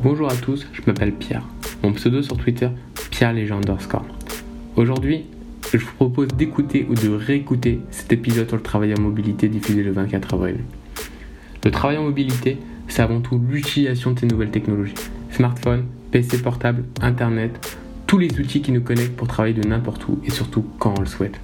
[0.00, 1.42] Bonjour à tous, je m'appelle Pierre.
[1.82, 2.68] Mon pseudo sur Twitter,
[3.10, 3.34] Pierre.
[4.76, 5.24] Aujourd'hui,
[5.72, 9.82] je vous propose d'écouter ou de réécouter cet épisode sur le travail en mobilité diffusé
[9.82, 10.58] le 24 avril.
[11.64, 14.94] Le travail en mobilité, c'est avant tout l'utilisation de ces nouvelles technologies.
[15.32, 17.76] Smartphone, PC portable, Internet,
[18.06, 21.00] tous les outils qui nous connectent pour travailler de n'importe où et surtout quand on
[21.00, 21.40] le souhaite.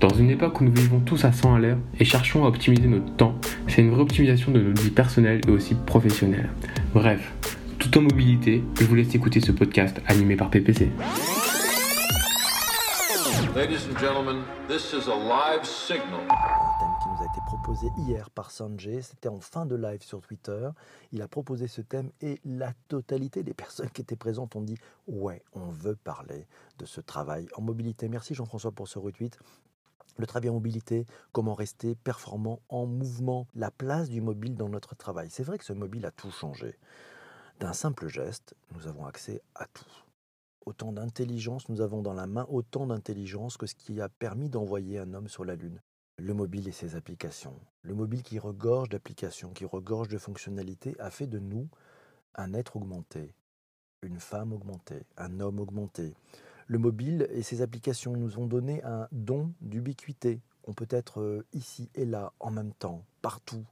[0.00, 2.88] Dans une époque où nous vivons tous à 100 à l'heure et cherchons à optimiser
[2.88, 3.36] notre temps,
[3.68, 6.48] c'est une vraie optimisation de notre vie personnelle et aussi professionnelle.
[6.92, 7.32] Bref,
[7.78, 10.90] tout en mobilité, je vous laisse écouter ce podcast animé par PPC.
[13.54, 16.20] Ladies and gentlemen, this is a live signal.
[16.28, 20.02] Un thème qui nous a été proposé hier par Sanjay, c'était en fin de live
[20.02, 20.68] sur Twitter.
[21.12, 24.78] Il a proposé ce thème et la totalité des personnes qui étaient présentes ont dit
[25.06, 26.46] Ouais, on veut parler
[26.78, 28.08] de ce travail en mobilité.
[28.08, 29.38] Merci Jean-François pour ce retweet.
[30.18, 34.96] Le travail en mobilité, comment rester performant en mouvement, la place du mobile dans notre
[34.96, 35.28] travail.
[35.30, 36.76] C'est vrai que ce mobile a tout changé.
[37.60, 39.90] D'un simple geste, nous avons accès à tout.
[40.64, 44.98] Autant d'intelligence nous avons dans la main, autant d'intelligence que ce qui a permis d'envoyer
[45.00, 45.80] un homme sur la Lune.
[46.18, 47.58] Le mobile et ses applications.
[47.82, 51.68] Le mobile qui regorge d'applications, qui regorge de fonctionnalités, a fait de nous
[52.36, 53.34] un être augmenté,
[54.02, 56.14] une femme augmentée, un homme augmenté.
[56.68, 60.40] Le mobile et ses applications nous ont donné un don d'ubiquité.
[60.62, 63.64] On peut être euh, ici et là, en même temps, partout,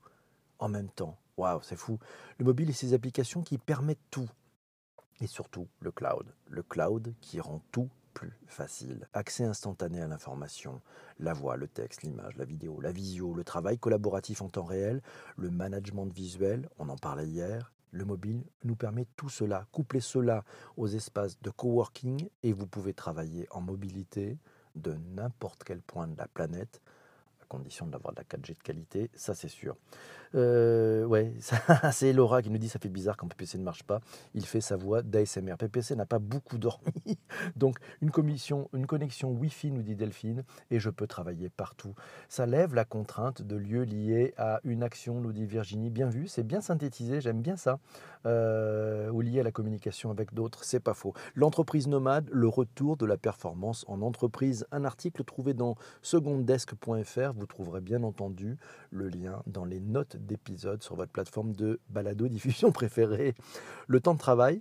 [0.58, 1.16] en même temps.
[1.36, 1.98] Waouh, c'est fou.
[2.38, 4.28] Le mobile et ses applications qui permettent tout.
[5.20, 6.34] Et surtout, le cloud.
[6.48, 9.06] Le cloud qui rend tout plus facile.
[9.12, 10.80] Accès instantané à l'information,
[11.18, 15.02] la voix, le texte, l'image, la vidéo, la visio, le travail collaboratif en temps réel,
[15.36, 19.66] le management visuel, on en parlait hier, le mobile nous permet tout cela.
[19.70, 20.44] Couplez cela
[20.78, 24.38] aux espaces de coworking et vous pouvez travailler en mobilité
[24.74, 26.80] de n'importe quel point de la planète,
[27.42, 29.76] à condition d'avoir de la 4G de qualité, ça c'est sûr.
[30.36, 31.32] Euh, ouais,
[31.92, 34.00] c'est Laura qui nous dit ça fait bizarre quand PPC ne marche pas.
[34.34, 35.56] Il fait sa voix d'ASMR.
[35.58, 37.18] PPC n'a pas beaucoup dormi,
[37.56, 41.94] donc une, commission, une connexion Wi-Fi nous dit Delphine et je peux travailler partout.
[42.28, 45.90] Ça lève la contrainte de lieux liés à une action nous dit Virginie.
[45.90, 47.78] Bien vu, c'est bien synthétisé, j'aime bien ça.
[48.26, 51.14] Euh, ou lié à la communication avec d'autres, c'est pas faux.
[51.36, 54.66] L'entreprise nomade, le retour de la performance en entreprise.
[54.72, 57.32] Un article trouvé dans seconddesk.fr.
[57.34, 58.56] Vous trouverez bien entendu
[58.90, 63.34] le lien dans les notes d'épisodes sur votre plateforme de balado-diffusion préférée.
[63.86, 64.60] Le temps de travail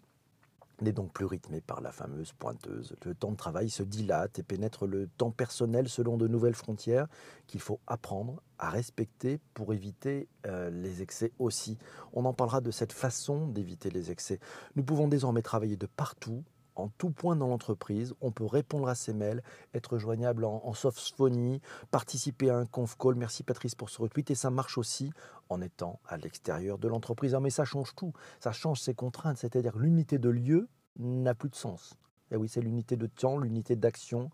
[0.81, 2.95] n'est donc plus rythmé par la fameuse pointeuse.
[3.05, 7.07] Le temps de travail se dilate et pénètre le temps personnel selon de nouvelles frontières
[7.47, 11.77] qu'il faut apprendre à respecter pour éviter euh, les excès aussi.
[12.13, 14.39] On en parlera de cette façon d'éviter les excès.
[14.75, 16.43] Nous pouvons désormais travailler de partout,
[16.75, 18.13] en tout point dans l'entreprise.
[18.21, 19.43] On peut répondre à ses mails,
[19.73, 23.15] être joignable en, en softphonie, participer à un conf call.
[23.15, 24.31] Merci Patrice pour ce retweet.
[24.31, 25.11] Et ça marche aussi
[25.49, 27.35] en étant à l'extérieur de l'entreprise.
[27.35, 28.13] Ah, mais ça change tout.
[28.39, 29.37] Ça change ses contraintes.
[29.37, 31.95] C'est-à-dire l'unité de lieu n'a plus de sens.
[32.31, 34.31] Et oui, c'est l'unité de temps, l'unité d'action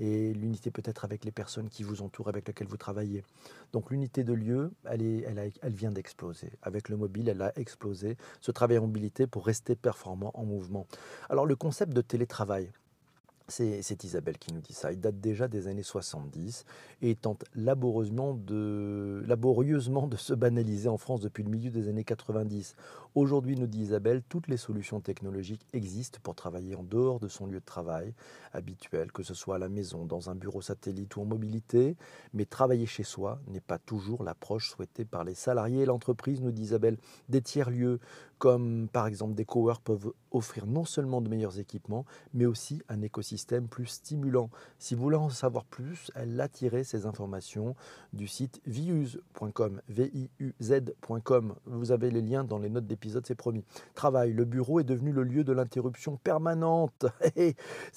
[0.00, 3.22] et l'unité peut-être avec les personnes qui vous entourent, avec lesquelles vous travaillez.
[3.72, 5.26] Donc l'unité de lieu, elle, est,
[5.62, 6.50] elle, vient d'exploser.
[6.62, 8.16] Avec le mobile, elle a explosé.
[8.40, 10.86] Ce travail en mobilité pour rester performant en mouvement.
[11.28, 12.72] Alors le concept de télétravail,
[13.50, 14.92] c'est Isabelle qui nous dit ça.
[14.92, 16.64] Il date déjà des années 70
[17.02, 19.24] et tente laborieusement de,
[20.16, 22.76] se banaliser en France depuis le milieu des années 90.
[23.14, 27.46] Aujourd'hui, nous dit Isabelle, toutes les solutions technologiques existent pour travailler en dehors de son
[27.46, 28.14] lieu de travail
[28.52, 31.96] habituel, que ce soit à la maison, dans un bureau satellite ou en mobilité.
[32.34, 35.86] Mais travailler chez soi n'est pas toujours l'approche souhaitée par les salariés.
[35.86, 38.00] L'entreprise, nous dit Isabelle, des tiers-lieux
[38.40, 43.02] comme par exemple des coworks peuvent offrir non seulement de meilleurs équipements, mais aussi un
[43.02, 44.48] écosystème plus stimulant.
[44.78, 47.76] Si vous voulez en savoir plus, elle a tiré ces informations
[48.14, 51.54] du site viuz.com, V-I-U-Z.com.
[51.66, 53.62] Vous avez les liens dans les notes d'épisode, c'est promis.
[53.94, 57.06] Travail, le bureau est devenu le lieu de l'interruption permanente.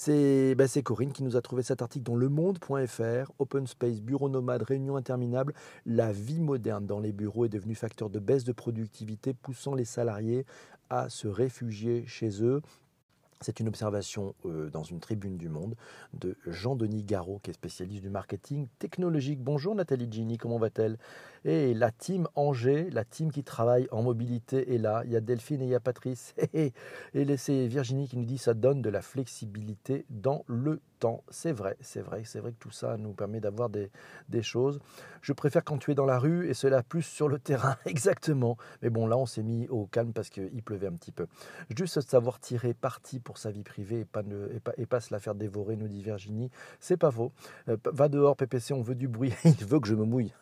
[0.06, 4.62] Ben, c'est Corinne qui nous a trouvé cet article dans lemonde.fr, Open Space, bureau nomade,
[4.64, 5.54] réunion interminable.
[5.86, 9.86] La vie moderne dans les bureaux est devenue facteur de baisse de productivité, poussant les
[9.86, 10.33] salariés
[10.90, 12.62] à se réfugier chez eux.
[13.42, 15.76] C'est une observation euh, dans une tribune du Monde
[16.14, 19.42] de Jean-Denis Garot, qui est spécialiste du marketing technologique.
[19.42, 20.98] Bonjour Nathalie Gini, comment va-t-elle?
[21.46, 25.04] Et la team Angers, la team qui travaille en mobilité est là.
[25.06, 26.34] Il y a Delphine et il y a Patrice.
[26.54, 26.74] Et,
[27.38, 30.80] c'est Virginie qui nous dit ça donne de la flexibilité dans le
[31.30, 33.90] c'est vrai, c'est vrai, c'est vrai que tout ça nous permet d'avoir des,
[34.42, 34.80] choses.
[35.22, 38.58] Je préfère quand tu es dans la rue et cela plus sur le terrain, exactement.
[38.82, 41.28] Mais bon, là, on s'est mis au calme parce qu'il pleuvait un petit peu.
[41.76, 44.06] Juste savoir tirer parti pour sa vie privée
[44.78, 46.50] et pas se la faire dévorer, nous dit Virginie,
[46.80, 47.32] c'est pas faux.
[47.70, 49.34] Euh, va dehors, PPC, on veut du bruit.
[49.46, 50.34] Il veut que je me mouille.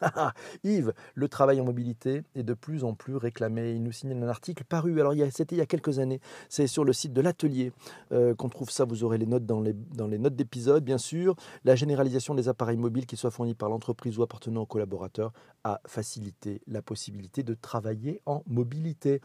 [0.64, 3.74] Yves, Le travail en mobilité est de plus en plus réclamé.
[3.74, 6.84] Il nous signale un article paru, alors c'était il y a quelques années, c'est sur
[6.84, 7.72] le site de l'atelier
[8.12, 9.74] euh, qu'on trouve ça, vous aurez les notes dans les,
[10.18, 11.36] notes d'épisode, bien sûr.
[11.64, 15.32] La généralisation des appareils mobiles, qu'ils soient fournis par l'entreprise ou appartenant aux collaborateurs,
[15.64, 19.22] a facilité la possibilité de travailler en mobilité.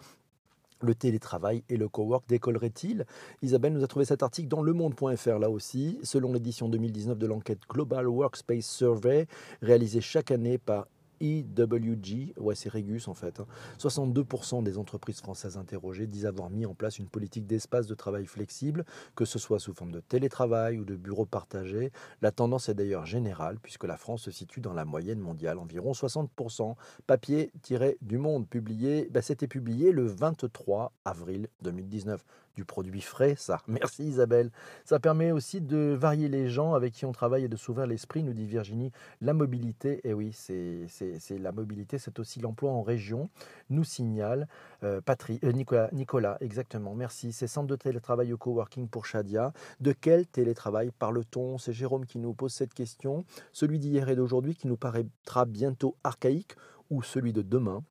[0.82, 3.06] Le télétravail et le cowork décolleraient-ils?
[3.40, 7.60] Isabelle nous a trouvé cet article dans lemonde.fr là aussi, selon l'édition 2019 de l'enquête
[7.66, 9.26] Global Workspace Survey,
[9.62, 10.86] réalisée chaque année par
[11.20, 13.40] EWG, ouais c'est Regus en fait,
[13.78, 14.62] 62% hein.
[14.62, 18.84] des entreprises françaises interrogées disent avoir mis en place une politique d'espace de travail flexible,
[19.14, 21.92] que ce soit sous forme de télétravail ou de bureaux partagés.
[22.22, 25.92] La tendance est d'ailleurs générale puisque la France se situe dans la moyenne mondiale, environ
[25.92, 26.74] 60%.
[27.06, 32.24] Papier tiré du monde, publié, bah, c'était publié le 23 avril 2019
[32.56, 33.60] du produit frais, ça.
[33.68, 34.50] Merci Isabelle.
[34.84, 38.22] Ça permet aussi de varier les gens avec qui on travaille et de s'ouvrir l'esprit,
[38.22, 38.90] nous dit Virginie.
[39.20, 43.28] La mobilité, et eh oui, c'est la mobilité, c'est aussi l'emploi en région,
[43.70, 44.48] nous signale
[44.82, 45.00] euh,
[45.30, 47.32] euh, Nicolas, Nicolas, exactement, merci.
[47.32, 49.52] C'est centre de télétravail au coworking pour Shadia.
[49.80, 51.58] De quel télétravail parle-t-on?
[51.58, 53.24] C'est Jérôme qui nous pose cette question.
[53.52, 56.54] Celui d'hier et d'aujourd'hui qui nous paraîtra bientôt archaïque
[56.90, 57.82] ou celui de demain?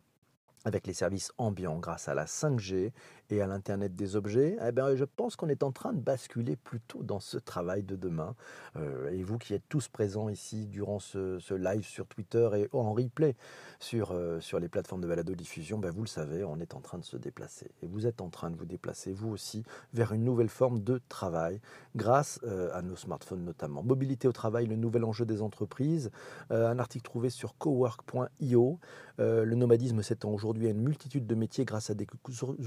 [0.64, 2.92] Avec les services ambiants grâce à la 5G
[3.30, 6.56] et à l'Internet des objets, eh bien, je pense qu'on est en train de basculer
[6.56, 8.36] plutôt dans ce travail de demain.
[8.76, 12.94] Euh, et vous qui êtes tous présents ici durant ce, live sur Twitter et en
[12.94, 13.36] replay
[13.80, 16.98] sur, euh, sur les plateformes de balado-diffusion, ben, vous le savez, on est en train
[16.98, 17.72] de se déplacer.
[17.82, 19.64] Et vous êtes en train de vous déplacer, vous aussi,
[19.94, 21.62] vers une nouvelle forme de travail
[21.96, 23.82] grâce euh, à nos smartphones notamment.
[23.84, 26.12] Mobilité au travail, le nouvel enjeu des entreprises.
[26.50, 28.80] un article trouvé sur cowork.io.
[29.18, 32.08] le nomadisme s'étend aujourd'hui à une multitude de métiers grâce à des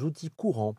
[0.03, 0.75] outils courts courant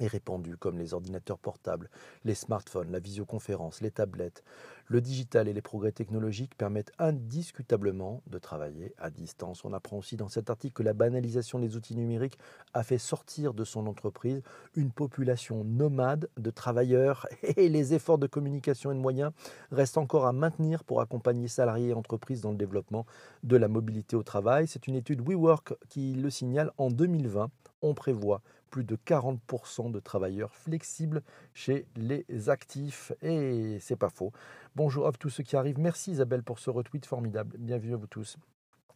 [0.00, 1.88] et répandu comme les ordinateurs portables,
[2.24, 4.42] les smartphones, la visioconférence, les tablettes.
[4.86, 9.64] Le digital et les progrès technologiques permettent indiscutablement de travailler à distance.
[9.64, 12.38] On apprend aussi dans cet article que la banalisation des outils numériques
[12.74, 14.42] a fait sortir de son entreprise
[14.74, 17.26] une population nomade de travailleurs
[17.56, 19.32] et les efforts de communication et de moyens
[19.70, 23.06] restent encore à maintenir pour accompagner salariés et entreprises dans le développement
[23.44, 24.66] de la mobilité au travail.
[24.66, 27.50] C'est une étude WeWork qui le signale en 2020.
[27.82, 31.22] On prévoit plus de 40% de travailleurs flexibles
[31.52, 33.12] chez les actifs.
[33.22, 34.32] Et c'est pas faux.
[34.76, 35.78] Bonjour à tous ceux qui arrivent.
[35.78, 37.56] Merci Isabelle pour ce retweet formidable.
[37.58, 38.36] Bienvenue à vous tous.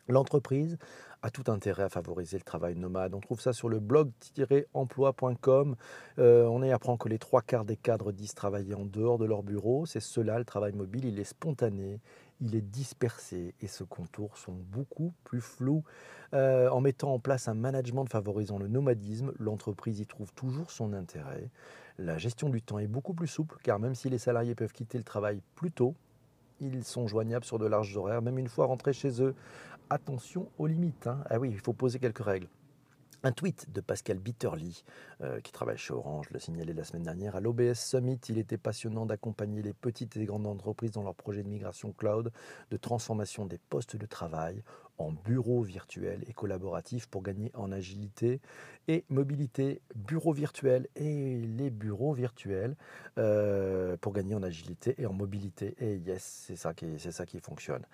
[0.09, 0.77] L'entreprise
[1.23, 3.15] a tout intérêt à favoriser le travail nomade.
[3.15, 5.77] On trouve ça sur le blog-emploi.com.
[6.19, 9.25] Euh, on y apprend que les trois quarts des cadres disent travailler en dehors de
[9.25, 9.87] leur bureau.
[9.87, 11.07] C'est cela, le travail mobile.
[11.07, 12.01] Il est spontané,
[12.43, 15.83] il est dispersé et ses contours sont beaucoup plus flous.
[16.35, 20.93] Euh, en mettant en place un management favorisant le nomadisme, l'entreprise y trouve toujours son
[20.93, 21.49] intérêt.
[21.97, 24.99] La gestion du temps est beaucoup plus souple car même si les salariés peuvent quitter
[24.99, 25.95] le travail plus tôt,
[26.61, 29.35] ils sont joignables sur de larges horaires, même une fois rentrés chez eux.
[29.91, 31.07] Attention aux limites.
[31.07, 31.23] Hein.
[31.29, 32.49] Ah oui, il faut poser quelques règles.
[33.23, 34.85] Un tweet de Pascal Bitterly,
[35.23, 37.37] euh, qui travaille chez Orange, le signalé la semaine dernière.
[37.37, 41.43] À l'OBS Summit, il était passionnant d'accompagner les petites et grandes entreprises dans leurs projets
[41.43, 42.33] de migration cloud,
[42.71, 44.63] de transformation des postes de travail
[44.99, 48.41] en bureaux virtuels et collaboratifs pour gagner en agilité
[48.89, 49.81] et mobilité.
[49.95, 52.77] Bureaux virtuels et les bureaux virtuels
[53.17, 55.75] euh, pour gagner en agilité et en mobilité.
[55.79, 57.87] Et yes, c'est ça qui fonctionne.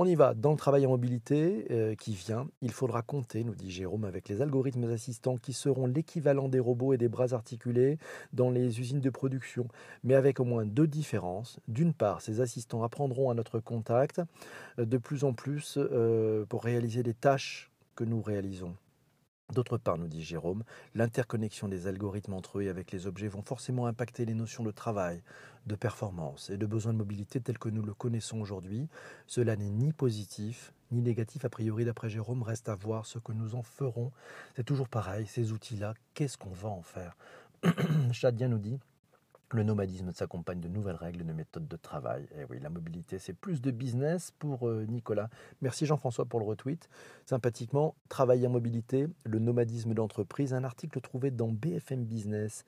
[0.00, 2.46] On y va dans le travail en mobilité euh, qui vient.
[2.62, 6.92] Il faudra compter, nous dit Jérôme, avec les algorithmes assistants qui seront l'équivalent des robots
[6.92, 7.98] et des bras articulés
[8.32, 9.66] dans les usines de production,
[10.04, 11.58] mais avec au moins deux différences.
[11.66, 14.20] D'une part, ces assistants apprendront à notre contact
[14.78, 18.76] euh, de plus en plus euh, pour réaliser les tâches que nous réalisons.
[19.54, 20.62] D'autre part, nous dit Jérôme,
[20.94, 24.70] l'interconnexion des algorithmes entre eux et avec les objets vont forcément impacter les notions de
[24.70, 25.22] travail,
[25.66, 28.88] de performance et de besoin de mobilité tels que nous le connaissons aujourd'hui.
[29.26, 33.32] Cela n'est ni positif ni négatif a priori d'après Jérôme, reste à voir ce que
[33.32, 34.12] nous en ferons.
[34.56, 37.16] C'est toujours pareil, ces outils-là, qu'est-ce qu'on va en faire?
[38.12, 38.78] Chadien nous dit
[39.50, 42.24] le nomadisme s'accompagne de nouvelles règles, de méthodes de travail.
[42.32, 45.30] Et eh oui, la mobilité, c'est plus de business pour euh, Nicolas.
[45.62, 46.88] Merci Jean-François pour le retweet.
[47.26, 52.64] Sympathiquement, travail en mobilité, le nomadisme d'entreprise, un article trouvé dans BFM Business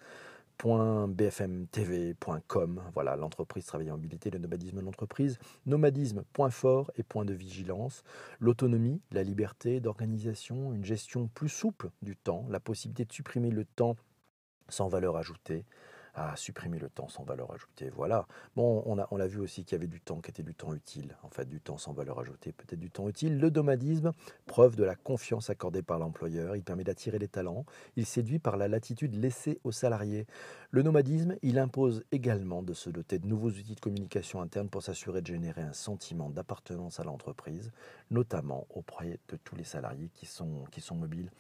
[1.09, 2.83] bfmtv.com.
[2.95, 5.39] Voilà, l'entreprise travail en mobilité, le nomadisme d'entreprise.
[5.67, 8.03] Nomadisme, point fort et point de vigilance.
[8.41, 13.65] L'autonomie, la liberté d'organisation, une gestion plus souple du temps, la possibilité de supprimer le
[13.65, 13.97] temps
[14.69, 15.65] sans valeur ajoutée,
[16.21, 17.91] à supprimer le temps sans valeur ajoutée.
[17.91, 18.27] Voilà.
[18.55, 20.55] Bon, on, a, on l'a vu aussi qu'il y avait du temps qui était du
[20.55, 23.39] temps utile, en fait, du temps sans valeur ajoutée, peut-être du temps utile.
[23.39, 24.13] Le nomadisme,
[24.47, 27.65] preuve de la confiance accordée par l'employeur, il permet d'attirer les talents,
[27.97, 30.27] il séduit par la latitude laissée aux salariés.
[30.71, 34.83] Le nomadisme, il impose également de se doter de nouveaux outils de communication interne pour
[34.83, 37.73] s'assurer de générer un sentiment d'appartenance à l'entreprise,
[38.11, 41.31] notamment auprès de tous les salariés qui sont, qui sont mobiles.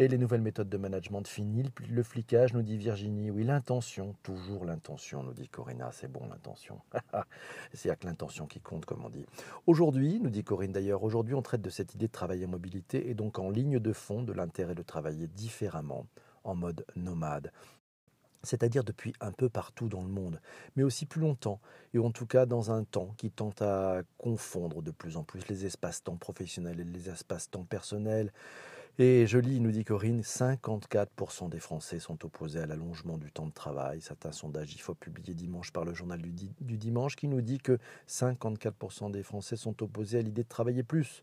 [0.00, 3.32] Et les nouvelles méthodes de management finies, le flicage, nous dit Virginie.
[3.32, 5.90] Oui, l'intention, toujours l'intention, nous dit Corinna.
[5.90, 6.80] C'est bon, l'intention.
[7.74, 9.26] C'est à que l'intention qui compte, comme on dit.
[9.66, 13.10] Aujourd'hui, nous dit Corinne d'ailleurs, aujourd'hui, on traite de cette idée de travailler en mobilité
[13.10, 16.06] et donc en ligne de fond de l'intérêt de travailler différemment,
[16.44, 17.50] en mode nomade
[18.44, 20.40] c'est-à-dire depuis un peu partout dans le monde,
[20.76, 21.60] mais aussi plus longtemps,
[21.92, 25.48] et en tout cas dans un temps qui tente à confondre de plus en plus
[25.48, 28.32] les espaces-temps professionnels et les espaces-temps personnels,
[28.98, 33.46] et je lis, nous dit Corinne, 54% des Français sont opposés à l'allongement du temps
[33.46, 34.00] de travail.
[34.00, 37.58] C'est un sondage IFO publié dimanche par le journal du, du dimanche qui nous dit
[37.58, 37.78] que
[38.08, 41.22] 54% des Français sont opposés à l'idée de travailler plus.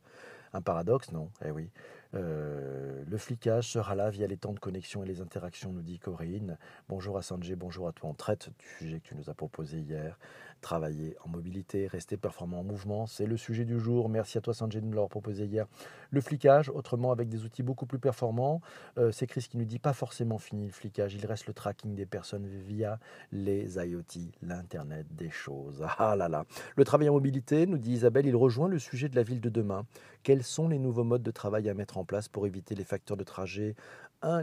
[0.54, 1.30] Un paradoxe, non?
[1.44, 1.70] Eh oui.
[2.14, 6.00] Euh, le flicage sera là via les temps de connexion et les interactions, nous dit
[6.00, 6.58] Corinne.
[6.88, 8.10] Bonjour à Sanjay, bonjour à toi.
[8.10, 10.18] On traite du sujet que tu nous as proposé hier.
[10.66, 14.10] Travailler en mobilité, rester performant en mouvement, c'est le sujet du jour.
[14.10, 15.68] Merci à toi Sanjay de l'avoir proposé hier.
[16.10, 18.62] Le flicage, autrement avec des outils beaucoup plus performants.
[18.98, 21.14] Euh, c'est Chris qui nous dit pas forcément fini le flicage.
[21.14, 22.98] Il reste le tracking des personnes via
[23.32, 25.86] les IoT, l'Internet des choses.
[26.00, 26.46] Ah là là.
[26.76, 29.50] Le travail en mobilité, nous dit Isabelle, il rejoint le sujet de la ville de
[29.50, 29.86] demain.
[30.24, 33.18] Quels sont les nouveaux modes de travail à mettre en place pour éviter les facteurs
[33.18, 33.76] de trajet,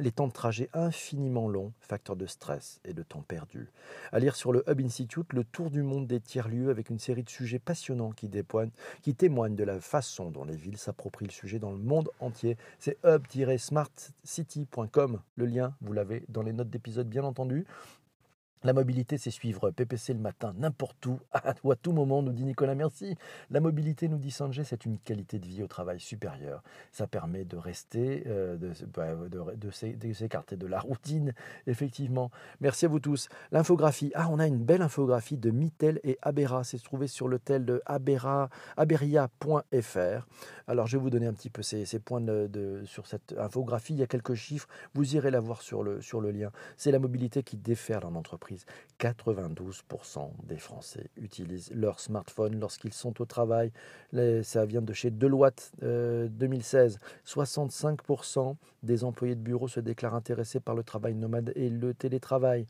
[0.01, 3.71] les temps de trajet infiniment longs, facteurs de stress et de temps perdu.
[4.13, 7.23] À lire sur le Hub Institute, le tour du monde des tiers-lieux avec une série
[7.25, 8.31] de sujets passionnants qui,
[9.03, 12.57] qui témoignent de la façon dont les villes s'approprient le sujet dans le monde entier.
[12.79, 15.21] C'est hub-smartcity.com.
[15.37, 17.67] Le lien, vous l'avez dans les notes d'épisode, bien entendu.
[18.65, 21.19] La mobilité, c'est suivre PPC le matin, n'importe où,
[21.65, 22.77] ou à tout moment, nous dit Nicolas.
[22.77, 23.17] Merci.
[23.51, 26.63] La mobilité, nous dit Sanjay, c'est une qualité de vie au travail supérieure.
[26.93, 28.57] Ça permet de rester, euh,
[28.95, 29.71] bah, de,
[30.13, 31.35] s'écarter de la routine,
[31.67, 32.31] effectivement.
[32.61, 33.29] Merci à vous tous.
[33.51, 34.13] L'infographie.
[34.15, 36.63] Ah, on a une belle infographie de Mittel et Abera.
[36.63, 40.27] C'est trouvé sur le de Abera, aberia.fr.
[40.69, 42.25] Alors, je vais vous donner un petit peu ces, points
[42.85, 43.95] sur cette infographie.
[43.95, 44.69] Il y a quelques chiffres.
[44.95, 46.53] Vous irez la voir sur le, sur le lien.
[46.77, 48.52] C'est la mobilité qui déferle en entreprise
[49.01, 53.73] 92% des Français utilisent leur smartphone lorsqu'ils sont au travail.
[54.43, 56.99] Ça vient de chez Deloitte 2016.
[57.03, 61.95] Euh, 65% des employés de bureau se déclarent intéressés par le travail nomade et le
[61.95, 62.67] télétravail.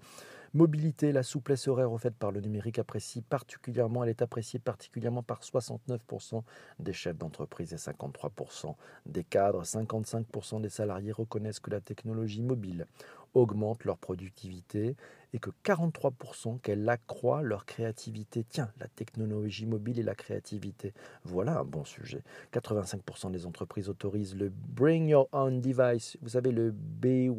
[0.54, 5.40] Mobilité, la souplesse horaire offerte par le numérique apprécie particulièrement, elle est appréciée particulièrement par
[5.40, 6.42] 69%
[6.78, 8.74] des chefs d'entreprise et 53%
[9.06, 9.62] des cadres.
[9.62, 12.86] 55% des salariés reconnaissent que la technologie mobile
[13.34, 14.96] augmente leur productivité
[15.32, 18.44] et que 43% qu'elle accroît leur créativité.
[18.44, 20.92] Tiens, la technologie mobile et la créativité,
[21.24, 22.22] voilà un bon sujet.
[22.52, 27.30] 85% des entreprises autorisent le Bring Your Own Device, vous savez, le BY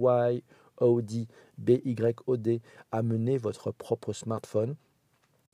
[0.77, 2.59] Audi, BYOD,
[2.91, 4.75] amener votre propre smartphone.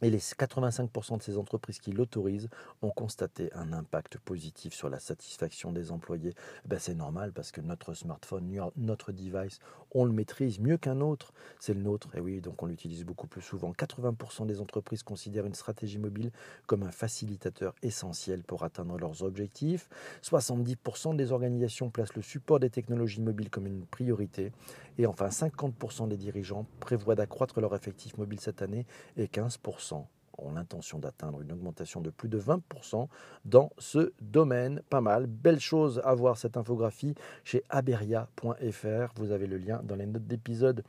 [0.02, 2.48] Et les 85% de ces entreprises qui l'autorisent
[2.82, 6.34] ont constaté un impact positif sur la satisfaction des employés.
[6.66, 9.60] Ben c'est normal parce que notre smartphone, notre device,
[9.92, 11.34] on le maîtrise mieux qu'un autre.
[11.60, 13.72] C'est le nôtre, et oui, donc on l'utilise beaucoup plus souvent.
[13.72, 16.32] 80% des entreprises considèrent une stratégie mobile
[16.68, 19.90] comme un facilitateur essentiel pour atteindre leurs objectifs.
[20.24, 24.52] 70% des organisations placent le support des technologies mobiles comme une priorité.
[24.98, 28.86] Et enfin, 50% des dirigeants prévoient d'accroître leur effectif mobile cette année
[29.18, 30.06] et 15%
[30.44, 33.08] ont l'intention d'atteindre une augmentation de plus de 20%
[33.46, 34.82] dans ce domaine.
[34.90, 35.28] Pas mal.
[35.28, 39.14] Belle chose à voir cette infographie chez aberia.fr.
[39.16, 40.84] Vous avez le lien dans les notes d'épisode.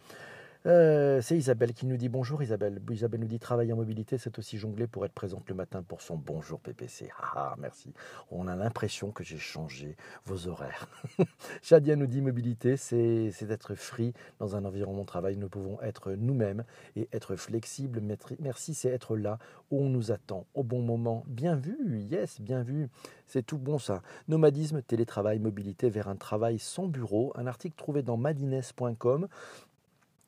[0.67, 2.83] Euh, c'est Isabelle qui nous dit bonjour Isabelle.
[2.90, 6.02] Isabelle nous dit travailler en mobilité, c'est aussi jongler pour être présente le matin pour
[6.02, 7.09] son bonjour PPC.
[7.19, 7.95] Ah, merci.
[8.31, 10.87] On a l'impression que j'ai changé vos horaires.
[11.62, 15.38] Shadia nous dit mobilité, c'est être free dans un environnement de travail.
[15.38, 16.64] Nous pouvons être nous-mêmes
[16.95, 18.02] et être flexibles.
[18.38, 19.38] Merci, c'est être là
[19.71, 21.25] où on nous attend au bon moment.
[21.26, 22.88] Bien vu, yes, bien vu.
[23.26, 24.02] C'est tout bon ça.
[24.29, 27.33] Nomadisme, télétravail, mobilité vers un travail sans bureau.
[27.37, 29.29] Un article trouvé dans madines.com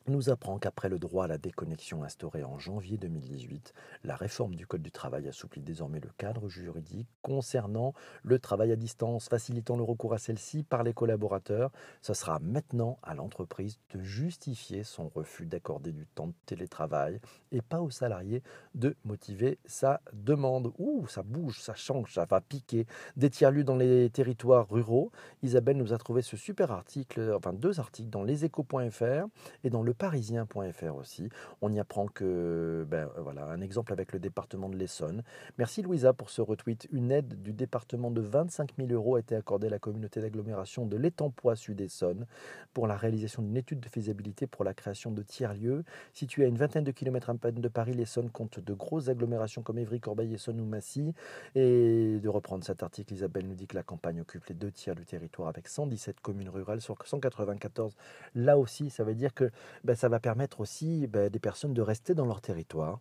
[0.08, 3.72] nous apprend qu'après le droit à la déconnexion instauré en janvier 2018,
[4.04, 8.76] la réforme du Code du travail assouplit désormais le cadre juridique concernant le travail à
[8.76, 11.70] distance, facilitant le recours à celle-ci par les collaborateurs.
[12.00, 17.62] Ce sera maintenant à l'entreprise de justifier son refus d'accorder du temps de télétravail et
[17.62, 18.42] pas aux salariés
[18.74, 20.72] de motiver sa demande.
[20.78, 22.86] Ouh, ça bouge, ça change, ça va piquer.
[23.16, 25.10] Des tiers-lieux dans les territoires ruraux.
[25.42, 29.26] Isabelle nous a trouvé ce super article, enfin deux articles dans leséchos.fr
[29.64, 31.28] et dans le leparisien.fr aussi.
[31.60, 35.22] On y apprend que, ben, voilà, un exemple avec le département de l'Essonne.
[35.58, 36.88] Merci Louisa pour ce retweet.
[36.92, 40.86] Une aide du département de 25 000 euros a été accordée à la communauté d'agglomération
[40.86, 42.26] de l'Étampois Sud-Essonne
[42.72, 45.84] pour la réalisation d'une étude de faisabilité pour la création de tiers-lieux.
[46.14, 49.62] Situé à une vingtaine de kilomètres à peine de Paris, l'Essonne compte de grosses agglomérations
[49.62, 51.12] comme Évry, Corbeil, Essonne ou Massy.
[51.54, 54.94] Et de reprendre cet article, Isabelle nous dit que la campagne occupe les deux tiers
[54.94, 57.94] du territoire avec 117 communes rurales sur 194.
[58.34, 59.50] Là aussi, ça veut dire que
[59.84, 63.00] ben, ça va permettre aussi ben, des personnes de rester dans leur territoire,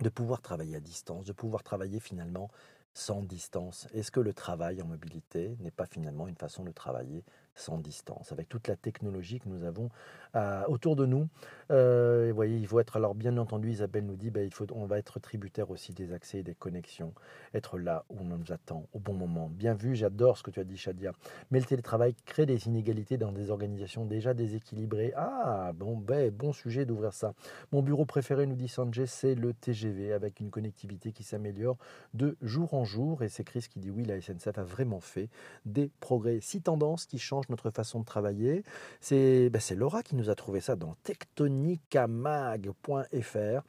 [0.00, 2.50] de pouvoir travailler à distance, de pouvoir travailler finalement
[2.94, 3.88] sans distance.
[3.92, 7.24] Est-ce que le travail en mobilité n'est pas finalement une façon de travailler
[7.56, 9.88] sans distance, avec toute la technologie que nous avons
[10.36, 11.28] euh, autour de nous.
[11.70, 14.66] Euh, vous voyez, il faut être, alors bien entendu, Isabelle nous dit, ben, il faut,
[14.72, 17.12] on va être tributaire aussi des accès et des connexions,
[17.54, 19.48] être là où on nous attend, au bon moment.
[19.48, 21.12] Bien vu, j'adore ce que tu as dit, Shadia.
[21.50, 25.12] Mais le télétravail crée des inégalités dans des organisations déjà déséquilibrées.
[25.16, 27.32] Ah, bon, ben, bon sujet d'ouvrir ça.
[27.72, 31.78] Mon bureau préféré, nous dit Sanjay, c'est le TGV, avec une connectivité qui s'améliore
[32.12, 33.22] de jour en jour.
[33.22, 35.30] Et c'est Chris qui dit, oui, la SNCF a vraiment fait
[35.64, 36.40] des progrès.
[36.40, 38.64] Six tendances qui changent notre façon de travailler.
[39.00, 43.62] C'est ben Laura qui nous a trouvé ça dans tectonicamag.fr.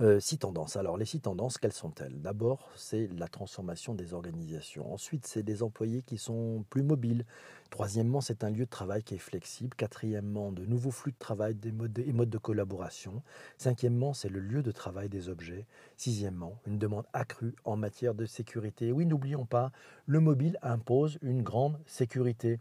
[0.00, 0.76] Euh, six tendances.
[0.76, 2.22] Alors, les six tendances, quelles sont-elles?
[2.22, 4.90] D'abord, c'est la transformation des organisations.
[4.94, 7.26] Ensuite, c'est des employés qui sont plus mobiles.
[7.68, 9.76] Troisièmement, c'est un lieu de travail qui est flexible.
[9.76, 13.22] Quatrièmement, de nouveaux flux de travail des et modes de collaboration.
[13.58, 15.66] Cinquièmement, c'est le lieu de travail des objets.
[15.98, 18.92] Sixièmement, une demande accrue en matière de sécurité.
[18.92, 19.70] Oui, n'oublions pas,
[20.06, 22.58] le mobile impose une grande sécurité.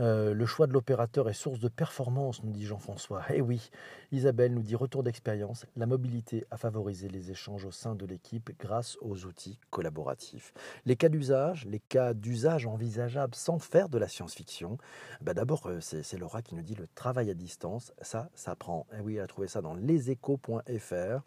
[0.00, 3.22] Euh, le choix de l'opérateur est source de performance, nous dit Jean-François.
[3.32, 3.70] Eh oui,
[4.12, 8.50] Isabelle nous dit retour d'expérience, la mobilité a favorisé les échanges au sein de l'équipe
[8.58, 10.52] grâce aux outils collaboratifs.
[10.84, 14.78] Les cas d'usage, les cas d'usage envisageables sans faire de la science-fiction,
[15.20, 18.86] bah d'abord euh, c'est Laura qui nous dit le travail à distance, ça, ça prend.
[18.96, 21.22] Eh oui, elle a trouvé ça dans leséchos.fr.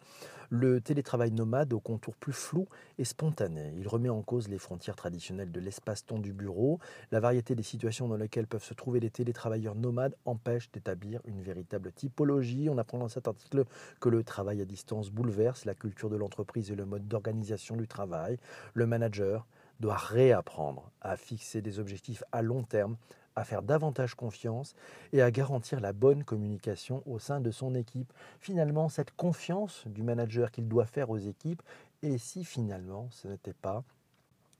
[0.50, 2.66] Le télétravail nomade au contour plus flou
[2.98, 3.72] et spontané.
[3.78, 6.78] Il remet en cause les frontières traditionnelles de l'espace-temps du bureau.
[7.10, 11.40] La variété des situations dans lesquelles peuvent se trouver les télétravailleurs nomades empêche d'établir une
[11.40, 12.68] véritable typologie.
[12.70, 13.64] On apprend dans cet article
[14.00, 17.88] que le travail à distance bouleverse la culture de l'entreprise et le mode d'organisation du
[17.88, 18.38] travail.
[18.74, 19.46] Le manager
[19.80, 22.96] doit réapprendre à fixer des objectifs à long terme
[23.36, 24.74] à faire davantage confiance
[25.12, 28.12] et à garantir la bonne communication au sein de son équipe.
[28.40, 31.62] Finalement, cette confiance du manager qu'il doit faire aux équipes,
[32.02, 33.82] et si finalement ce n'était pas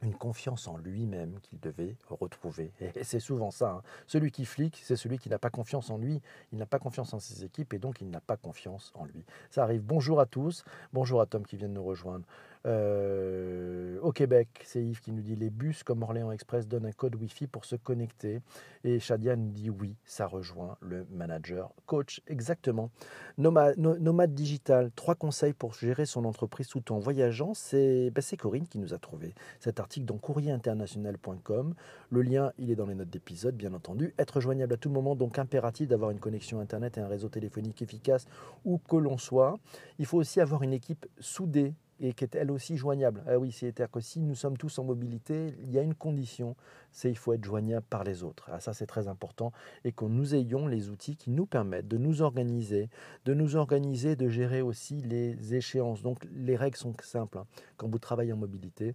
[0.04, 2.72] une confiance en lui-même qu'il devait retrouver.
[2.80, 3.70] Et c'est souvent ça.
[3.70, 3.82] Hein.
[4.06, 6.20] Celui qui flique, c'est celui qui n'a pas confiance en lui,
[6.52, 9.24] il n'a pas confiance en ses équipes et donc il n'a pas confiance en lui.
[9.50, 9.82] Ça arrive.
[9.82, 10.64] Bonjour à tous.
[10.92, 12.26] Bonjour à Tom qui vient de nous rejoindre.
[12.66, 16.92] Euh, au Québec, c'est Yves qui nous dit les bus comme Orléans Express donnent un
[16.92, 18.40] code Wi-Fi pour se connecter.
[18.84, 22.20] Et Shadia nous dit oui, ça rejoint le manager coach.
[22.26, 22.90] Exactement.
[23.38, 27.54] Nomade, digital, trois conseils pour gérer son entreprise tout en voyageant.
[27.54, 31.74] C'est ben Corinne qui nous a trouvé cet article dans courrierinternational.com.
[32.10, 34.14] Le lien, il est dans les notes d'épisode, bien entendu.
[34.18, 37.82] Être joignable à tout moment, donc impératif d'avoir une connexion Internet et un réseau téléphonique
[37.82, 38.26] efficace
[38.64, 39.58] où que l'on soit.
[39.98, 43.22] Il faut aussi avoir une équipe soudée et qui est elle aussi joignable.
[43.26, 46.56] Ah oui, c'est-à-dire que si nous sommes tous en mobilité, il y a une condition,
[46.90, 48.48] c'est il faut être joignable par les autres.
[48.52, 49.52] Ah, ça, c'est très important
[49.84, 52.88] et que nous ayons les outils qui nous permettent de nous organiser,
[53.24, 56.02] de nous organiser, de gérer aussi les échéances.
[56.02, 57.38] Donc, les règles sont simples.
[57.38, 57.46] Hein.
[57.76, 58.94] Quand vous travaillez en mobilité,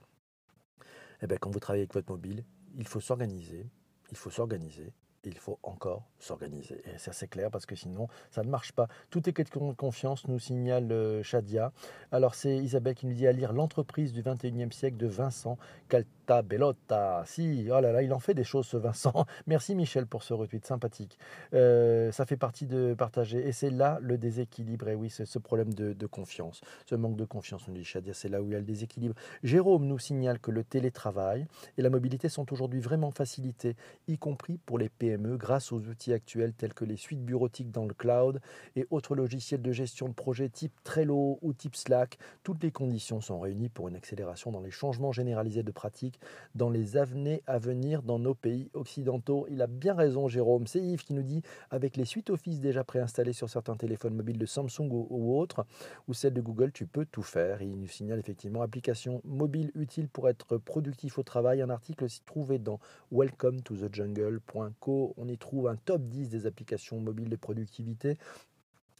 [1.21, 2.43] eh bien, quand vous travaillez avec votre mobile,
[2.77, 3.67] il faut s'organiser,
[4.11, 4.93] il faut s'organiser,
[5.25, 6.81] il faut encore s'organiser.
[6.85, 8.87] Et c'est assez clair parce que sinon, ça ne marche pas.
[9.09, 11.71] Tout est de confiance, nous signale euh, Shadia.
[12.11, 16.41] Alors, c'est Isabelle qui nous dit à lire L'entreprise du 21e siècle de Vincent Calta
[16.41, 17.23] Bellotta.
[17.25, 19.25] Si, oh là là, il en fait des choses, ce Vincent.
[19.47, 21.17] Merci Michel pour ce retweet sympathique.
[21.53, 23.47] Euh, ça fait partie de partager.
[23.47, 24.89] Et c'est là le déséquilibre.
[24.89, 28.13] Et oui, c'est ce problème de, de, confiance, ce manque de confiance, nous dit Shadia.
[28.13, 29.15] C'est là où il y a le déséquilibre.
[29.43, 33.75] Jérôme nous signale que le télétravail et la mobilité sont aujourd'hui vraiment facilités,
[34.07, 37.85] y compris pour les pays grâce aux outils actuels tels que les suites bureautiques dans
[37.85, 38.41] le cloud
[38.75, 42.17] et autres logiciels de gestion de projet type Trello ou type Slack.
[42.43, 46.19] Toutes les conditions sont réunies pour une accélération dans les changements généralisés de pratiques
[46.55, 49.47] dans les années à venir dans nos pays occidentaux.
[49.49, 50.67] Il a bien raison Jérôme.
[50.67, 54.37] C'est Yves qui nous dit avec les suites Office déjà préinstallées sur certains téléphones mobiles
[54.37, 55.65] de Samsung ou, autres
[56.07, 57.61] ou celles de Google, tu peux tout faire.
[57.61, 61.61] il nous signale effectivement application mobile utile pour être productif au travail.
[61.61, 62.79] Un article s'y trouvé dans
[63.11, 68.17] welcome to the jungle.co on y trouve un top 10 des applications mobiles de productivité.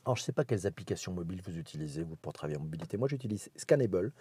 [0.10, 2.98] Alors, je ne sais pas quelles applications mobiles vous utilisez pour travailler en mobilité.
[2.98, 4.12] Moi, j'utilise Scannable.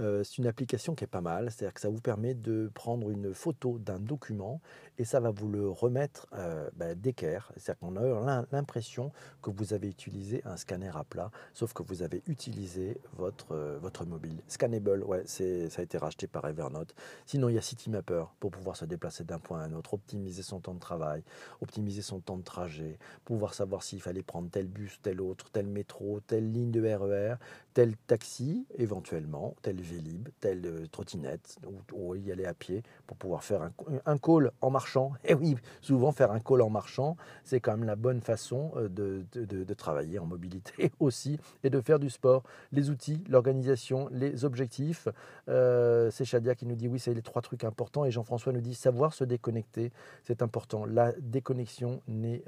[0.00, 1.52] Euh, c'est une application qui est pas mal.
[1.52, 4.60] C'est-à-dire que ça vous permet de prendre une photo d'un document
[4.98, 7.52] et ça va vous le remettre euh, bah, d'équerre.
[7.56, 12.02] C'est-à-dire qu'on a l'impression que vous avez utilisé un scanner à plat, sauf que vous
[12.02, 14.42] avez utilisé votre, euh, votre mobile.
[14.48, 16.92] Scannable, ouais, ça a été racheté par Evernote.
[17.24, 20.42] Sinon, il y a CityMapper pour pouvoir se déplacer d'un point à un autre, optimiser
[20.42, 21.22] son temps de travail,
[21.60, 25.66] optimiser son temps de trajet, pouvoir savoir s'il fallait prendre tel bus, tel autre, tel
[25.66, 27.34] métro, telle ligne de RER,
[27.76, 31.58] tel taxi, éventuellement, tel Vélib, telle euh, trottinette,
[31.92, 33.70] ou, y aller à pied pour pouvoir faire un,
[34.06, 35.12] un call en marchant.
[35.26, 38.88] Et oui, souvent faire un call en marchant, c'est quand même la bonne façon euh,
[38.88, 42.44] de, de, travailler en mobilité aussi et de faire du sport.
[42.72, 45.06] Les outils, l'organisation, les objectifs.
[45.50, 48.06] Euh, c'est Shadia qui nous dit oui, c'est les trois trucs importants.
[48.06, 50.86] Et Jean-François nous dit savoir se déconnecter, c'est important.
[50.86, 52.42] La déconnexion n'est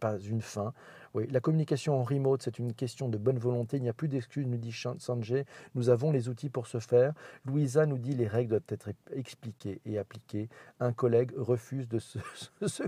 [0.00, 0.74] pas une fin.
[1.12, 3.78] Oui, la communication en remote, c'est une question de bonne volonté.
[3.78, 5.44] Il n'y a plus d'excuses, nous dit Sanjay.
[5.74, 7.14] Nous avons les outils pour ce faire.
[7.44, 10.48] Louisa nous dit les règles doivent être expliquées et appliquées.
[10.80, 12.18] Un collègue refuse de se,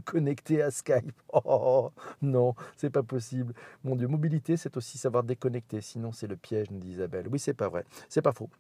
[0.05, 1.13] connecter à Skype.
[1.45, 3.55] Oh non, c'est pas possible.
[3.85, 5.81] Mon Dieu, mobilité, c'est aussi savoir déconnecter.
[5.81, 7.27] Sinon, c'est le piège, nous dit Isabelle.
[7.31, 7.85] Oui, c'est pas vrai.
[8.09, 8.51] C'est pas faux.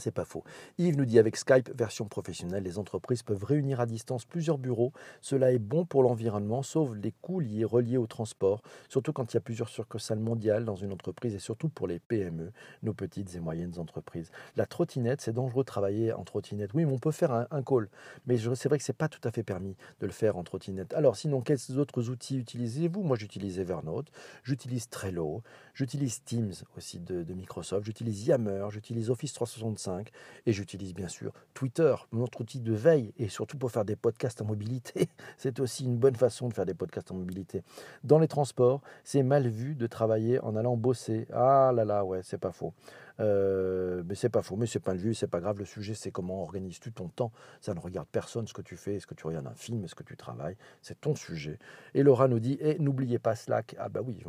[0.00, 0.44] C'est pas faux.
[0.78, 4.92] Yves nous dit avec Skype, version professionnelle, les entreprises peuvent réunir à distance plusieurs bureaux.
[5.20, 9.36] Cela est bon pour l'environnement, sauf les coûts liés, reliés au transport, surtout quand il
[9.36, 13.34] y a plusieurs succursales mondiales dans une entreprise et surtout pour les PME, nos petites
[13.34, 14.30] et moyennes entreprises.
[14.56, 16.72] La trottinette, c'est dangereux de travailler en trottinette.
[16.74, 17.88] Oui, mais on peut faire un, call,
[18.26, 20.94] mais c'est vrai que c'est pas tout à fait permis de le faire en trottinette.
[20.94, 23.02] Alors sinon, quels autres outils utilisez-vous?
[23.02, 24.10] Moi, j'utilise Evernote,
[24.44, 25.42] j'utilise Trello,
[25.80, 30.10] j'utilise Teams aussi de, Microsoft, j'utilise Yammer, j'utilise Office 365
[30.44, 34.42] et j'utilise bien sûr Twitter, notre outil de veille, et surtout pour faire des podcasts
[34.42, 35.08] en mobilité.
[35.38, 37.62] C'est aussi une bonne façon de faire des podcasts en mobilité.
[38.04, 41.26] Dans les transports, c'est mal vu de travailler en allant bosser.
[41.32, 42.74] Ah là là, ouais, c'est pas faux.
[43.20, 45.58] Euh, mais c'est pas faux, mais c'est pas le vu, c'est pas grave.
[45.58, 47.32] Le sujet, c'est comment organises-tu ton temps.
[47.60, 49.94] Ça ne regarde personne ce que tu fais, est-ce que tu regardes un film, est-ce
[49.94, 50.56] que tu travailles?
[50.82, 51.58] C'est ton sujet.
[51.94, 53.76] Et Laura nous dit et n'oubliez pas Slack.
[53.78, 54.22] Ah bah oui,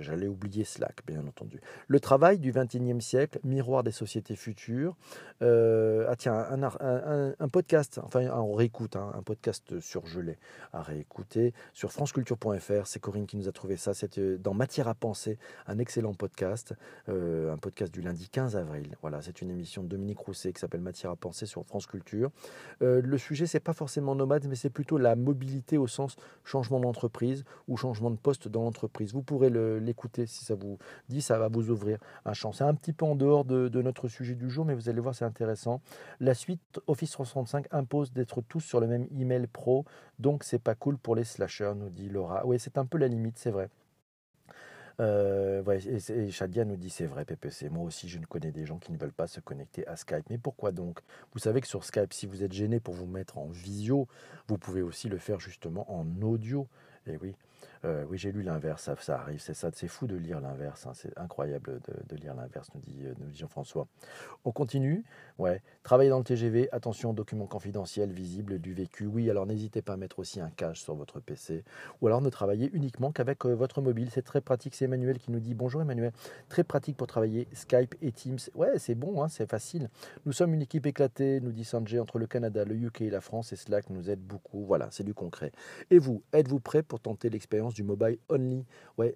[0.00, 1.60] j'allais oublier Slack, bien entendu.
[1.88, 4.96] Le travail du 21e siècle, miroir des sociétés futures.
[5.42, 10.38] Euh, ah tiens, un, podcast, enfin on réécoute, hein, un podcast surgelé
[10.72, 12.86] à réécouter sur franceculture.fr.
[12.86, 13.94] C'est Corinne qui nous a trouvé ça.
[13.94, 16.74] C'est euh, dans Matière à penser, un excellent podcast,
[17.08, 18.96] un podcast du lundi 15 avril.
[19.00, 22.30] Voilà, c'est une émission de Dominique Rousset qui s'appelle Matière à penser sur France Culture.
[22.82, 26.80] Euh, le sujet, c'est pas forcément nomade, mais c'est plutôt la mobilité au sens changement
[26.80, 29.12] d'entreprise ou changement de poste dans l'entreprise.
[29.12, 32.52] Vous pourrez l'écouter si ça vous dit, ça va vous ouvrir un champ.
[32.52, 35.14] C'est un petit peu en dehors de, notre sujet du jour, mais vous allez voir,
[35.14, 35.80] c'est intéressant.
[36.20, 39.84] La suite, Office 365 impose d'être tous sur le même email pro,
[40.18, 42.46] donc c'est pas cool pour les slashers, nous dit Laura.
[42.46, 43.70] Oui, c'est un peu la limite, c'est vrai.
[45.00, 45.62] Euh,
[46.10, 48.92] et, Shadia nous dit c'est vrai PPC, moi aussi je ne connais des gens qui
[48.92, 50.28] ne veulent pas se connecter à Skype.
[50.28, 51.00] Mais pourquoi donc?
[51.32, 54.06] Vous savez que sur Skype, si vous êtes gêné pour vous mettre en visio,
[54.48, 56.68] vous pouvez aussi le faire justement en audio.
[57.06, 57.34] Et oui,
[57.84, 60.92] euh, oui, j'ai lu l'inverse, ça, arrive, c'est ça, c'est fou de lire l'inverse, hein,
[60.94, 63.86] c'est incroyable de, lire l'inverse, nous dit, euh, nous Jean-François.
[64.44, 65.02] On continue,
[65.38, 65.62] ouais.
[65.82, 69.06] Travailler dans le TGV, attention documents confidentiels, visibles, du vécu.
[69.06, 71.64] Oui, alors n'hésitez pas à mettre aussi un cache sur votre PC,
[72.00, 74.10] ou alors ne travailler uniquement qu'avec euh, votre mobile.
[74.10, 74.74] C'est très pratique.
[74.74, 76.12] C'est Emmanuel qui nous dit bonjour Emmanuel,
[76.50, 78.38] très pratique pour travailler Skype et Teams.
[78.54, 79.88] Ouais, c'est bon, hein, c'est facile.
[80.26, 83.22] Nous sommes une équipe éclatée, nous dit Sanjay, entre le Canada, le UK et la
[83.22, 84.66] France, et Slack nous aide beaucoup.
[84.66, 85.52] Voilà, c'est du concret.
[85.90, 88.64] Et vous, êtes-vous prêt pour tenter l'expérience du mobile only.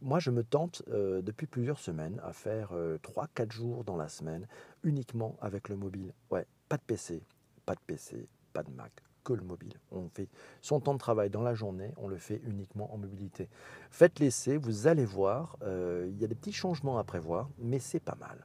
[0.00, 4.08] Moi je me tente euh, depuis plusieurs semaines à faire 3-4 euh, jours dans la
[4.08, 4.46] semaine
[4.82, 6.12] uniquement avec le mobile.
[6.30, 7.22] Ouais, pas de PC,
[7.66, 8.92] pas de PC, pas de Mac,
[9.24, 9.78] que le mobile.
[9.90, 10.28] On fait
[10.60, 13.48] son temps de travail dans la journée, on le fait uniquement en mobilité.
[13.90, 17.78] Faites l'essai, vous allez voir, euh, il y a des petits changements à prévoir, mais
[17.78, 18.44] c'est pas mal.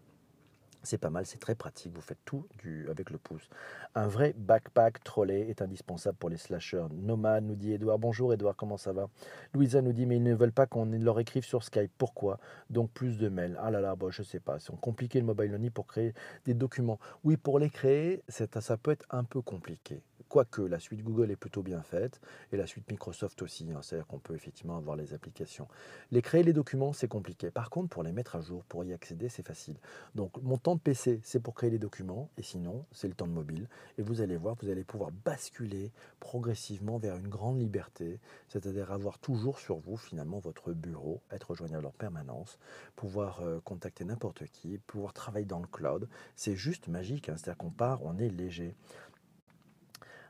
[0.82, 3.50] C'est pas mal, c'est très pratique, vous faites tout du, avec le pouce.
[3.96, 6.88] Un vrai backpack trolley est indispensable pour les slashers.
[6.92, 9.10] Nomad nous dit Edouard, bonjour Edouard, comment ça va?
[9.54, 12.40] Louisa nous dit mais ils ne veulent pas qu'on leur écrive sur Skype, pourquoi?
[12.70, 13.58] Donc plus de mails.
[13.62, 16.14] Ah là là, bon, je sais pas, c'est compliqué le mobile only pour créer
[16.46, 17.00] des documents.
[17.26, 20.02] Oui, pour les créer, ça peut être un peu compliqué.
[20.30, 24.06] Quoique la suite Google est plutôt bien faite et la suite Microsoft aussi, hein, c'est-à-dire
[24.06, 25.68] qu'on peut effectivement avoir les applications.
[26.12, 27.50] Les créer les documents, c'est compliqué.
[27.50, 29.76] Par contre, pour les mettre à jour, pour y accéder, c'est facile.
[30.14, 33.26] Donc mon temps de PC, c'est pour créer les documents et sinon, c'est le temps
[33.26, 33.68] de mobile.
[33.98, 39.18] Et vous allez voir, vous allez pouvoir basculer progressivement vers une grande liberté, c'est-à-dire avoir
[39.18, 42.60] toujours sur vous finalement votre bureau, être joignable en permanence,
[42.96, 46.08] pouvoir euh, contacter n'importe qui, pouvoir travailler dans le cloud.
[46.36, 47.36] C'est juste magique, hein.
[47.38, 48.76] c'est-à-dire qu'on part, on est léger.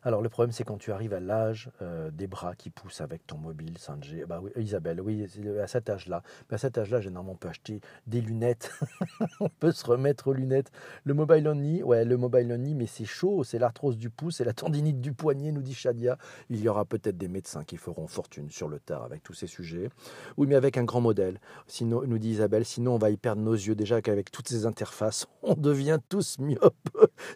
[0.03, 3.27] Alors le problème c'est quand tu arrives à l'âge euh, des bras qui poussent avec
[3.27, 4.25] ton mobile 5G.
[4.25, 5.27] Bah oui, Isabelle, oui,
[5.61, 6.23] à cet âge-là.
[6.49, 8.71] à cet âge-là, généralement on peut acheter des lunettes.
[9.41, 10.71] on peut se remettre aux lunettes.
[11.03, 14.45] Le mobile only, ouais, le mobile only, mais c'est chaud, c'est l'arthrose du pouce, c'est
[14.45, 16.17] la tendinite du poignet, nous dit Shadia.
[16.49, 19.47] Il y aura peut-être des médecins qui feront fortune sur le tard avec tous ces
[19.47, 19.89] sujets.
[20.37, 21.39] Oui, mais avec un grand modèle.
[21.67, 24.65] Sinon, nous dit Isabelle, sinon on va y perdre nos yeux déjà qu'avec toutes ces
[24.65, 26.73] interfaces, on devient tous myopes.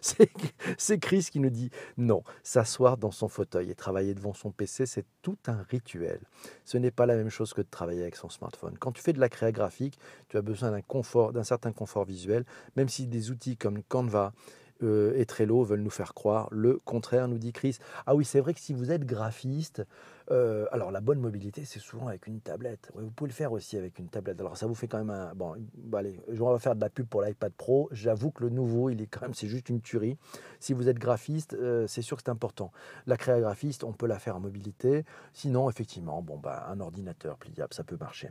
[0.78, 2.22] c'est Chris qui nous dit non
[2.54, 6.20] S'asseoir dans son fauteuil et travailler devant son PC, c'est tout un rituel.
[6.64, 8.78] Ce n'est pas la même chose que de travailler avec son smartphone.
[8.78, 12.04] Quand tu fais de la créa graphique, tu as besoin d'un confort, d'un certain confort
[12.04, 12.44] visuel,
[12.76, 14.32] même si des outils comme Canva,
[14.82, 17.78] euh, et Trello veulent nous faire croire le contraire, nous dit Chris.
[18.06, 19.84] Ah oui, c'est vrai que si vous êtes graphiste,
[20.30, 22.90] euh, alors la bonne mobilité, c'est souvent avec une tablette.
[22.94, 24.40] vous pouvez le faire aussi avec une tablette.
[24.40, 25.34] Alors ça vous fait quand même un...
[25.34, 25.54] Bon,
[25.92, 27.88] allez, on va faire de la pub pour l'iPad Pro.
[27.92, 30.16] J'avoue que le nouveau, il est quand même, c'est juste une tuerie.
[30.60, 32.72] Si vous êtes graphiste, euh, c'est sûr que c'est important.
[33.06, 35.04] La créa graphiste, on peut la faire en mobilité.
[35.32, 38.30] Sinon, effectivement, bon, bah, un ordinateur pliable, ça peut marcher.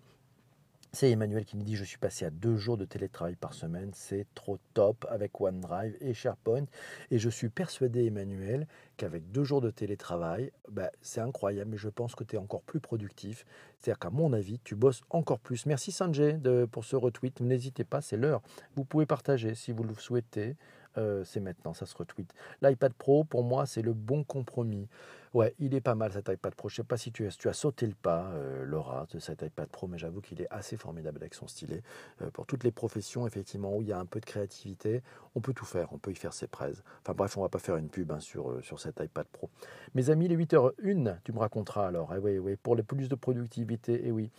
[0.96, 3.90] C'est Emmanuel qui nous dit Je suis passé à deux jours de télétravail par semaine,
[3.96, 6.66] c'est trop top avec OneDrive et SharePoint.
[7.10, 11.90] Et je suis persuadé, Emmanuel, qu'avec deux jours de télétravail, bah, c'est incroyable, mais je
[11.90, 13.44] pense que tu es encore plus productif.
[13.80, 15.66] C'est-à-dire qu'à mon avis, tu bosses encore plus.
[15.66, 17.42] Merci Sanjay de, pour ce retweet.
[17.42, 18.44] N'hésitez pas, c'est l'heure.
[18.76, 20.56] Vous pouvez partager si vous le souhaitez.
[21.00, 22.32] Euh, c'est maintenant, ça se retweet.
[22.62, 24.88] L'iPad Pro, pour moi, c'est le bon compromis.
[25.34, 26.70] Ouais, il est pas mal cet iPad Pro.
[26.70, 29.42] Je sais pas si tu as, tu as sauté le pas, euh, Laura, de cet
[29.42, 31.82] iPad Pro, mais j'avoue qu'il est assez formidable avec son stylet.
[32.22, 35.02] Euh, pour toutes les professions, effectivement, où il y a un peu de créativité,
[35.34, 35.92] on peut tout faire.
[35.92, 36.84] On peut y faire ses praises.
[37.02, 39.50] Enfin bref, on va pas faire une pub hein, sur, euh, sur cet iPad Pro.
[39.96, 42.14] Mes amis, les 8h01, tu me raconteras alors.
[42.14, 44.30] Eh oui, oui, pour les plus de productivité, et eh oui.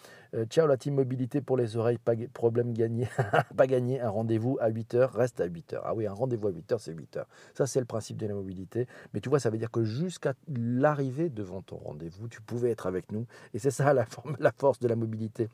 [0.49, 3.09] ciao la team mobilité pour les oreilles, pas problème gagné.
[3.57, 5.81] pas gagné, un rendez-vous à 8h, reste à 8h.
[5.83, 7.25] Ah oui, un rendez-vous à 8h, c'est 8h.
[7.55, 8.87] Ça, c'est le principe de la mobilité.
[9.13, 10.35] Mais tu vois, ça veut dire que jusqu'à
[10.85, 13.27] l'arrivée devant ton rendez-vous, tu pouvais être avec nous.
[13.55, 13.95] Et c'est ça
[14.39, 15.49] la, force de la mobilité.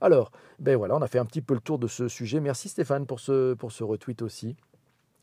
[0.00, 2.40] Alors, ben voilà, on a fait un petit peu le tour de ce sujet.
[2.40, 4.56] Merci Stéphane pour ce, pour ce retweet aussi.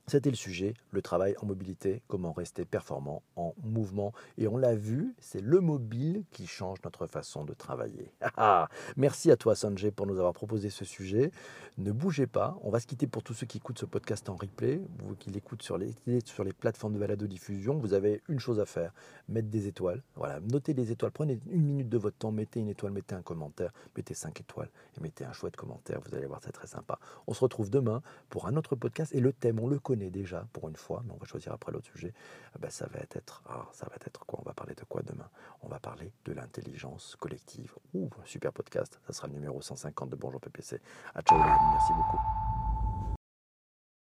[0.09, 4.11] C'était le sujet, le travail en mobilité, comment rester performant en mouvement.
[4.39, 8.11] Et on l'a vu, c'est le mobile qui change notre façon de travailler.
[8.21, 8.69] Ah, ah.
[8.95, 11.31] Merci à toi Sanjay pour nous avoir proposé ce sujet.
[11.77, 14.35] Ne bougez pas, on va se quitter pour tous ceux qui écoutent ce podcast en
[14.35, 15.93] replay, vous qui l'écoutent sur les,
[16.25, 17.77] sur les plateformes de balado-diffusion.
[17.77, 18.93] Vous avez une chose à faire,
[19.27, 20.01] mettre des étoiles.
[20.15, 23.21] Voilà, notez des étoiles, prenez une minute de votre temps, mettez une étoile, mettez un
[23.21, 25.99] commentaire, mettez cinq étoiles et mettez un chouette commentaire.
[26.05, 26.99] Vous allez voir, c'est très sympa.
[27.27, 30.47] On se retrouve demain pour un autre podcast et le thème, on le connaît déjà
[30.53, 32.13] pour une fois, mais on va choisir après l'autre sujet.
[32.57, 34.39] Ben, ça va être, ah, ça va être quoi?
[34.41, 35.29] On va parler de quoi demain?
[35.61, 37.75] On va parler de l'intelligence collective.
[37.93, 38.99] Ouh, super podcast.
[39.05, 40.79] Ça sera le numéro 150 de Bonjour PPC.
[41.13, 42.68] À ciao, merci beaucoup.